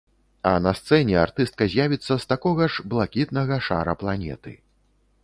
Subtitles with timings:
[0.51, 4.57] А на сцэне артыстка з'явіцца з такога ж блакітнага шара-планеты.